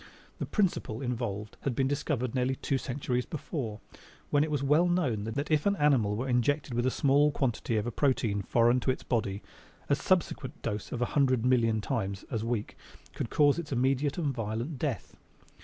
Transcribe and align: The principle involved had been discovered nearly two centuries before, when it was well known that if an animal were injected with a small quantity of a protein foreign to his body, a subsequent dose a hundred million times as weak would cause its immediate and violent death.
The 0.39 0.47
principle 0.47 0.99
involved 0.99 1.57
had 1.61 1.75
been 1.75 1.87
discovered 1.87 2.33
nearly 2.33 2.55
two 2.55 2.79
centuries 2.79 3.27
before, 3.27 3.81
when 4.31 4.43
it 4.43 4.49
was 4.49 4.63
well 4.63 4.87
known 4.87 5.25
that 5.25 5.51
if 5.51 5.67
an 5.67 5.75
animal 5.75 6.15
were 6.15 6.27
injected 6.27 6.73
with 6.73 6.87
a 6.87 6.89
small 6.89 7.29
quantity 7.31 7.77
of 7.77 7.85
a 7.85 7.91
protein 7.91 8.41
foreign 8.41 8.79
to 8.79 8.89
his 8.89 9.03
body, 9.03 9.43
a 9.89 9.95
subsequent 9.95 10.59
dose 10.63 10.91
a 10.91 10.97
hundred 11.05 11.45
million 11.45 11.81
times 11.81 12.25
as 12.31 12.43
weak 12.43 12.75
would 13.19 13.29
cause 13.29 13.59
its 13.59 13.71
immediate 13.71 14.17
and 14.17 14.33
violent 14.33 14.79
death. 14.79 15.15